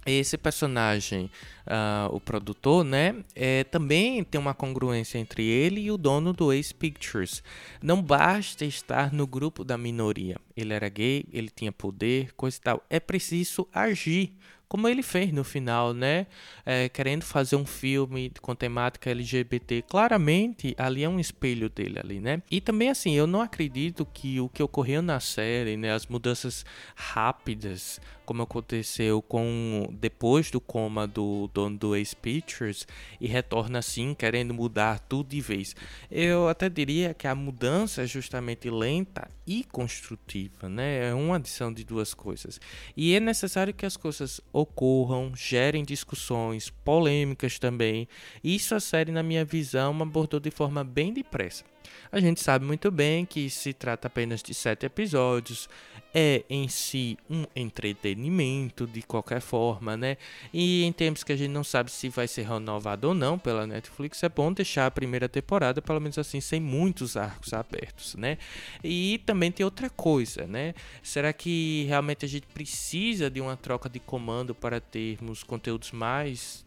esse 0.06 0.38
personagem, 0.38 1.32
uh, 1.68 2.14
o 2.16 2.20
produtor, 2.20 2.84
né, 2.84 3.24
é, 3.36 3.64
também 3.66 4.24
tem 4.24 4.40
uma 4.40 4.54
congruência 4.54 5.18
entre 5.18 5.44
ele 5.46 5.82
e 5.82 5.92
o 5.92 5.98
dono 5.98 6.34
do 6.34 6.52
Ace 6.54 6.74
Pictures. 6.74 7.44
Não 7.82 8.02
basta 8.02 8.66
estar 8.66 9.12
no 9.14 9.28
grupo 9.28 9.64
da 9.64 9.78
minoria. 9.78 10.38
Ele 10.56 10.74
era 10.74 10.90
gay, 10.90 11.26
ele 11.32 11.50
tinha 11.50 11.72
poder, 11.72 12.34
coisa 12.34 12.58
e 12.58 12.62
tal. 12.62 12.84
É 12.90 13.00
preciso 13.00 13.68
agir 13.74 14.34
como 14.72 14.88
ele 14.88 15.04
fez 15.04 15.34
no 15.34 15.44
final, 15.44 15.94
né? 15.94 16.28
É, 16.66 16.88
querendo 16.88 17.24
fazer 17.24 17.58
um 17.58 17.66
filme 17.66 18.32
com 18.42 18.56
temática 18.56 19.10
LGBT, 19.10 19.82
claramente 19.82 20.74
ali 20.78 21.04
é 21.04 21.10
um 21.10 21.20
espelho 21.20 21.70
dele 21.70 22.00
ali, 22.00 22.22
né? 22.22 22.42
E 22.50 22.62
também 22.62 22.88
assim, 22.88 23.14
eu 23.14 23.28
não 23.28 23.42
acredito 23.42 24.08
que 24.14 24.40
o 24.40 24.48
que 24.48 24.64
ocorreu 24.64 25.02
na 25.02 25.20
série, 25.20 25.76
né, 25.76 25.92
as 25.92 26.08
mudanças 26.08 26.66
rápidas, 26.96 28.00
como 28.26 28.44
aconteceu 28.44 29.22
com 29.22 29.90
depois 29.92 30.50
do 30.50 30.62
coma 30.62 31.06
do 31.06 31.50
dono 31.62 31.78
do 31.78 31.96
Ace 31.96 32.16
Pictures 32.16 32.88
e 33.20 33.28
retorna 33.28 33.80
assim 33.80 34.14
querendo 34.14 34.54
mudar 34.54 35.00
tudo 35.00 35.30
de 35.30 35.42
vez. 35.42 35.76
Eu 36.10 36.48
até 36.48 36.70
diria 36.70 37.14
que 37.14 37.28
a 37.28 37.36
mudança 37.36 38.02
é 38.02 38.08
justamente 38.08 38.70
lenta 38.70 39.30
e 39.46 39.64
construtiva, 39.64 40.68
né? 40.68 41.10
É 41.10 41.14
uma 41.14 41.36
adição 41.36 41.72
de 41.72 41.84
duas 41.84 42.14
coisas. 42.14 42.60
E 42.96 43.16
é 43.16 43.20
necessário 43.20 43.74
que 43.74 43.86
as 43.86 43.98
coisas 43.98 44.42
ocorram, 44.52 45.34
gerem 45.36 45.84
discussões, 45.84 46.70
polêmicas 46.70 47.60
também. 47.60 48.08
Isso 48.44 48.74
a 48.74 48.80
série, 48.80 49.12
na 49.12 49.24
minha 49.24 49.46
visão, 49.46 50.02
abordou 50.02 50.40
de 50.40 50.52
forma 50.52 50.84
bem 50.84 51.14
depressa. 51.14 51.64
A 52.12 52.20
gente 52.20 52.42
sabe 52.42 52.66
muito 52.66 52.92
bem 52.92 53.26
que 53.26 53.50
se 53.50 53.74
trata 53.74 54.08
apenas 54.08 54.42
de 54.44 54.54
sete 54.54 54.86
episódios, 54.86 55.70
é 56.14 56.44
em 56.50 56.68
si 56.68 57.18
um 57.30 57.46
entretenimento 57.56 58.86
de 58.86 59.02
qualquer 59.02 59.40
forma, 59.40 59.96
né? 59.96 60.18
E 60.54 60.84
em 60.84 60.92
tempos 60.92 61.24
que 61.24 61.32
a 61.32 61.36
gente 61.36 61.52
não 61.52 61.64
sabe 61.64 61.90
se 61.90 62.10
vai 62.10 62.28
ser 62.28 62.44
renovado 62.44 63.08
ou 63.08 63.14
não 63.14 63.40
pela 63.40 63.66
Netflix, 63.66 64.22
é 64.24 64.30
bom 64.30 64.52
deixar 64.52 64.88
a 64.88 64.92
primeira 64.92 65.30
temporada, 65.30 65.82
pelo 65.82 66.02
menos 66.02 66.18
assim, 66.18 66.42
sem 66.42 66.60
muitos 66.60 67.16
arcos 67.16 67.54
abertos, 67.54 68.16
né? 68.16 68.38
E 68.84 69.22
também 69.26 69.52
tem 69.52 69.64
outra 69.64 69.90
coisa, 69.90 70.46
né? 70.46 70.74
Será 71.02 71.32
que 71.32 71.86
realmente 71.88 72.26
a 72.26 72.28
gente 72.28 72.48
precisa 72.48 73.30
de 73.30 73.40
uma 73.40 73.56
troca 73.56 73.90
de 73.90 74.00
comando 74.00 74.54
para 74.54 74.82
termos 74.82 75.44
conteúdos 75.44 75.92
mais 75.92 76.66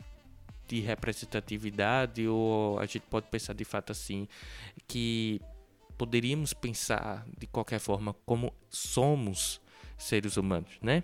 de 0.66 0.80
representatividade 0.80 2.26
ou 2.26 2.78
a 2.78 2.86
gente 2.86 3.00
pode 3.00 3.26
pensar 3.26 3.52
de 3.52 3.64
fato 3.64 3.92
assim 3.92 4.26
que 4.86 5.40
poderíamos 5.96 6.54
pensar 6.54 7.24
de 7.38 7.46
qualquer 7.46 7.80
forma 7.80 8.14
como 8.24 8.52
somos 8.68 9.60
seres 9.96 10.36
humanos, 10.36 10.70
né? 10.82 11.02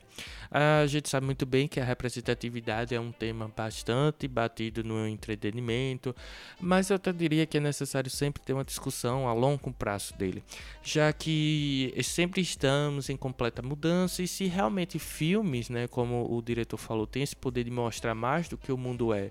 A 0.51 0.87
gente 0.87 1.09
sabe 1.09 1.27
muito 1.27 1.47
bem 1.47 1.69
que 1.69 1.81
a 1.81 1.85
representatividade 1.85 2.95
é 2.95 3.01
um 3.01 3.13
tema 3.13 3.51
bastante 3.55 4.27
batido 4.27 4.83
no 4.83 5.07
entretenimento, 5.07 6.15
mas 6.61 6.91
eu 6.91 6.97
até 6.97 7.13
diria 7.13 7.47
que 7.47 7.57
é 7.57 7.61
necessário 7.61 8.11
sempre 8.11 8.43
ter 8.43 8.53
uma 8.53 8.65
discussão 8.65 9.29
a 9.29 9.33
longo 9.33 9.73
prazo 9.73 10.15
dele, 10.17 10.43
já 10.83 11.13
que 11.13 11.95
sempre 12.03 12.41
estamos 12.41 13.09
em 13.09 13.17
completa 13.17 13.63
mudança 13.63 14.23
e 14.23 14.29
se 14.29 14.47
realmente 14.47 14.99
filmes, 14.99 15.69
né, 15.69 15.87
como 15.87 16.27
o 16.31 16.43
diretor 16.43 16.77
falou, 16.77 17.07
tem 17.07 17.23
esse 17.23 17.37
poder 17.37 17.65
de 17.65 17.71
mostrar 17.71 18.15
mais 18.15 18.49
do 18.49 18.57
que 18.57 18.73
o 18.73 18.77
mundo 18.77 19.15
é 19.15 19.31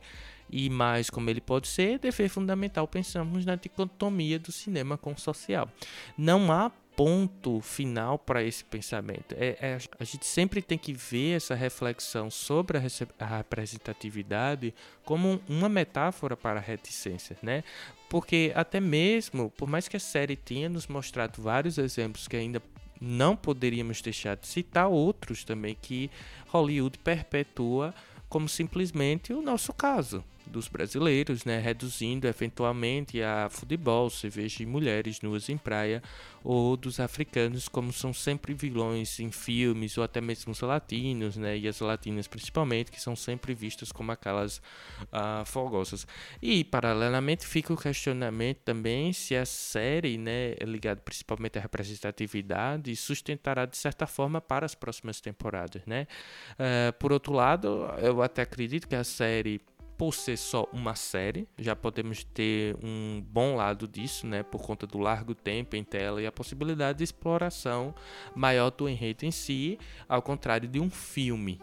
e 0.51 0.69
mais 0.69 1.09
como 1.09 1.29
ele 1.29 1.41
pode 1.41 1.67
ser, 1.67 1.99
dever 1.99 2.27
fundamental 2.27 2.87
pensamos 2.87 3.45
na 3.45 3.55
dicotomia 3.55 4.39
do 4.39 4.51
cinema 4.51 4.97
com 4.97 5.11
o 5.11 5.19
social. 5.19 5.69
Não 6.17 6.51
há 6.51 6.71
ponto 6.99 7.61
final 7.61 8.19
para 8.19 8.43
esse 8.43 8.61
pensamento. 8.61 9.33
É, 9.37 9.57
é, 9.61 9.77
a 9.97 10.03
gente 10.03 10.25
sempre 10.25 10.61
tem 10.61 10.77
que 10.77 10.91
ver 10.91 11.37
essa 11.37 11.55
reflexão 11.55 12.29
sobre 12.29 12.77
a, 12.77 12.81
a 13.19 13.37
representatividade 13.37 14.73
como 15.05 15.39
uma 15.47 15.69
metáfora 15.69 16.35
para 16.35 16.59
a 16.59 16.61
reticência, 16.61 17.37
né? 17.41 17.63
Porque 18.09 18.51
até 18.53 18.81
mesmo, 18.81 19.49
por 19.51 19.69
mais 19.69 19.87
que 19.87 19.95
a 19.95 19.99
série 19.99 20.35
tenha 20.35 20.67
nos 20.67 20.87
mostrado 20.87 21.41
vários 21.41 21.77
exemplos 21.77 22.27
que 22.27 22.35
ainda 22.35 22.61
não 22.99 23.33
poderíamos 23.33 24.01
deixar 24.01 24.35
de 24.35 24.45
citar 24.45 24.89
outros 24.89 25.45
também 25.45 25.77
que 25.81 26.11
Hollywood 26.49 26.97
perpetua 26.97 27.95
como 28.27 28.49
simplesmente 28.49 29.31
o 29.31 29.41
nosso 29.41 29.71
caso, 29.71 30.21
dos 30.49 30.67
brasileiros, 30.67 31.45
né, 31.45 31.59
reduzindo 31.59 32.27
eventualmente 32.27 33.21
a 33.21 33.49
futebol, 33.49 34.09
cerveja 34.09 34.63
e 34.63 34.65
mulheres 34.65 35.21
nuas 35.21 35.47
em 35.49 35.57
praia, 35.57 36.01
ou 36.43 36.75
dos 36.75 36.99
africanos, 36.99 37.67
como 37.67 37.91
são 37.91 38.13
sempre 38.13 38.53
vilões 38.53 39.19
em 39.19 39.31
filmes, 39.31 39.97
ou 39.97 40.03
até 40.03 40.19
mesmo 40.21 40.51
os 40.51 40.61
latinos, 40.61 41.37
né, 41.37 41.57
e 41.57 41.67
as 41.67 41.79
latinas 41.79 42.27
principalmente, 42.27 42.91
que 42.91 43.01
são 43.01 43.15
sempre 43.15 43.53
vistas 43.53 43.91
como 43.91 44.11
aquelas 44.11 44.57
uh, 44.57 45.45
fogosas. 45.45 46.07
E, 46.41 46.63
paralelamente, 46.63 47.45
fica 47.45 47.73
o 47.73 47.77
questionamento 47.77 48.59
também 48.65 49.13
se 49.13 49.35
a 49.35 49.45
série, 49.45 50.17
né, 50.17 50.55
ligada 50.61 51.01
principalmente 51.01 51.57
à 51.57 51.61
representatividade, 51.61 52.95
sustentará 52.95 53.65
de 53.65 53.77
certa 53.77 54.07
forma 54.07 54.41
para 54.41 54.65
as 54.65 54.75
próximas 54.75 55.21
temporadas, 55.21 55.81
né. 55.85 56.07
Uh, 56.53 56.93
por 56.93 57.11
outro 57.11 57.33
lado, 57.33 57.85
eu 58.01 58.21
até 58.21 58.41
acredito 58.41 58.87
que 58.87 58.95
a 58.95 59.03
série 59.03 59.61
por 59.99 60.13
ser 60.13 60.37
só 60.37 60.65
uma 60.71 60.95
série, 60.95 61.45
já 61.57 61.75
podemos 61.75 62.23
ter 62.23 62.73
um 62.81 63.21
bom 63.21 63.57
lado 63.57 63.85
disso, 63.85 64.25
né, 64.25 64.43
por 64.43 64.61
conta 64.61 64.87
do 64.87 64.97
largo 64.97 65.35
tempo 65.35 65.75
em 65.75 65.83
tela 65.83 66.21
e 66.21 66.25
a 66.25 66.31
possibilidade 66.31 66.99
de 66.99 67.03
exploração 67.03 67.93
maior 68.33 68.71
do 68.71 68.87
enredo 68.87 69.25
em 69.25 69.31
si, 69.31 69.77
ao 70.07 70.21
contrário 70.21 70.69
de 70.69 70.79
um 70.79 70.89
filme 70.89 71.59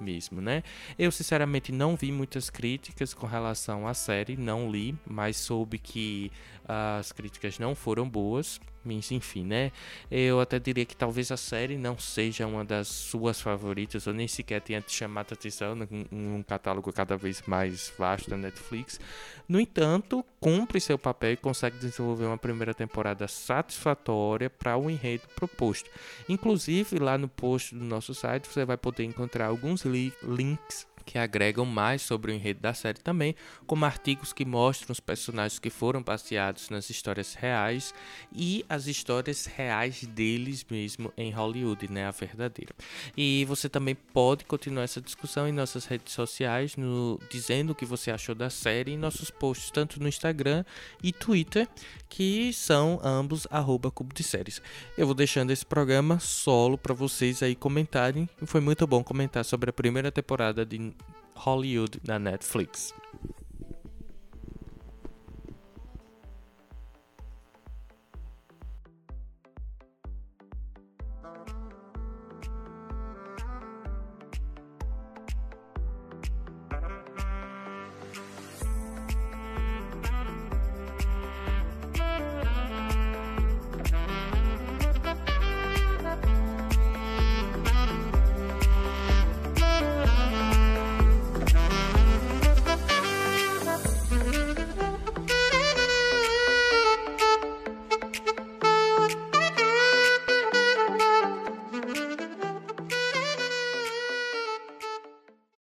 mesmo, 0.00 0.40
né? 0.40 0.64
Eu 0.98 1.12
sinceramente 1.12 1.70
não 1.70 1.94
vi 1.94 2.10
muitas 2.10 2.50
críticas 2.50 3.14
com 3.14 3.24
relação 3.24 3.86
à 3.86 3.94
série, 3.94 4.36
não 4.36 4.68
li, 4.68 4.98
mas 5.06 5.36
soube 5.36 5.78
que 5.78 6.32
as 6.66 7.12
críticas 7.12 7.56
não 7.60 7.76
foram 7.76 8.08
boas, 8.08 8.60
Mas 8.86 9.10
enfim, 9.10 9.44
né? 9.44 9.72
Eu 10.08 10.40
até 10.40 10.60
diria 10.60 10.84
que 10.84 10.96
talvez 10.96 11.32
a 11.32 11.36
série 11.36 11.76
não 11.76 11.98
seja 11.98 12.46
uma 12.46 12.64
das 12.64 12.86
suas 12.86 13.40
favoritas, 13.40 14.06
ou 14.06 14.14
nem 14.14 14.28
sequer 14.28 14.60
tenha 14.60 14.80
te 14.80 14.92
chamado 14.92 15.32
a 15.32 15.34
atenção 15.34 15.74
num, 15.74 16.42
catálogo 16.42 16.92
cada 16.92 17.16
vez 17.16 17.42
mais 17.46 17.92
vasto 17.98 18.30
da 18.30 18.36
Netflix. 18.36 19.00
No 19.48 19.58
entanto, 19.58 20.24
cumpre 20.38 20.80
seu 20.80 20.96
papel 20.96 21.32
e 21.32 21.36
consegue 21.36 21.78
desenvolver 21.78 22.26
uma 22.26 22.38
primeira 22.38 22.72
temporada 22.72 23.26
satisfatória 23.26 24.48
para 24.48 24.76
o 24.76 24.88
enredo 24.88 25.24
proposto. 25.34 25.90
Inclusive, 26.28 26.98
lá 26.98 27.18
no 27.18 27.28
post 27.28 27.74
do 27.74 27.84
nosso 27.84 28.14
site 28.14 28.46
você 28.46 28.64
vai 28.64 28.76
poder 28.76 29.04
encontrar 29.04 29.46
alguns 29.46 29.84
li 29.84 30.12
links 30.22 30.86
que 31.06 31.18
agregam 31.18 31.64
mais 31.64 32.02
sobre 32.02 32.32
o 32.32 32.34
enredo 32.34 32.60
da 32.60 32.74
série 32.74 32.98
também, 32.98 33.34
como 33.64 33.84
artigos 33.84 34.32
que 34.32 34.44
mostram 34.44 34.92
os 34.92 34.98
personagens 34.98 35.60
que 35.60 35.70
foram 35.70 36.02
baseados 36.02 36.68
nas 36.68 36.90
histórias 36.90 37.34
reais 37.34 37.94
e 38.34 38.64
as 38.68 38.88
histórias 38.88 39.46
reais 39.46 40.04
deles 40.04 40.66
mesmo 40.68 41.12
em 41.16 41.30
Hollywood, 41.30 41.90
né, 41.90 42.06
a 42.06 42.10
verdadeira. 42.10 42.74
E 43.16 43.44
você 43.44 43.68
também 43.68 43.94
pode 43.94 44.44
continuar 44.44 44.82
essa 44.82 45.00
discussão 45.00 45.46
em 45.48 45.52
nossas 45.52 45.86
redes 45.86 46.12
sociais, 46.12 46.76
no, 46.76 47.20
dizendo 47.30 47.70
o 47.70 47.74
que 47.74 47.86
você 47.86 48.10
achou 48.10 48.34
da 48.34 48.50
série 48.50 48.92
em 48.92 48.98
nossos 48.98 49.30
posts 49.30 49.70
tanto 49.70 50.02
no 50.02 50.08
Instagram 50.08 50.64
e 51.02 51.12
Twitter, 51.12 51.68
que 52.08 52.52
são 52.52 52.98
ambos 53.02 53.46
arroba 53.50 53.90
Cubo 53.92 54.12
de 54.12 54.24
Séries. 54.24 54.60
Eu 54.98 55.06
vou 55.06 55.14
deixando 55.14 55.52
esse 55.52 55.64
programa 55.64 56.18
solo 56.18 56.76
para 56.76 56.92
vocês 56.92 57.42
aí 57.42 57.54
comentarem. 57.54 58.28
Foi 58.44 58.60
muito 58.60 58.84
bom 58.86 59.04
comentar 59.04 59.44
sobre 59.44 59.70
a 59.70 59.72
primeira 59.72 60.10
temporada 60.10 60.66
de 60.66 60.95
Hollywood 61.36 61.98
na 62.04 62.18
Netflix. 62.18 62.92